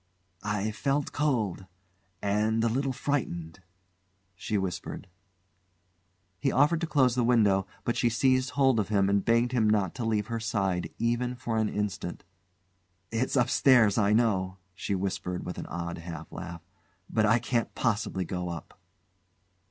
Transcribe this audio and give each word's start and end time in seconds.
"I 0.41 0.71
feel 0.71 1.03
cold 1.03 1.67
and 2.23 2.63
a 2.63 2.67
little 2.67 2.91
frightened," 2.91 3.61
she 4.33 4.57
whispered. 4.57 5.05
He 6.39 6.51
offered 6.51 6.81
to 6.81 6.87
close 6.87 7.13
the 7.13 7.23
window, 7.23 7.67
but 7.83 7.95
she 7.95 8.09
seized 8.09 8.49
hold 8.57 8.79
of 8.79 8.87
him 8.89 9.09
and 9.11 9.23
begged 9.23 9.51
him 9.51 9.69
not 9.69 9.93
to 9.93 10.03
leave 10.03 10.25
her 10.25 10.39
side 10.39 10.91
even 10.97 11.35
for 11.35 11.57
an 11.57 11.69
instant. 11.69 12.23
"It's 13.11 13.35
upstairs, 13.35 13.99
I 13.99 14.11
know," 14.11 14.57
she 14.73 14.95
whispered, 14.95 15.45
with 15.45 15.59
an 15.59 15.67
odd 15.67 15.99
half 15.99 16.31
laugh; 16.31 16.63
"but 17.07 17.27
I 17.27 17.37
can't 17.37 17.75
possibly 17.75 18.25
go 18.25 18.49
up." 18.49 18.81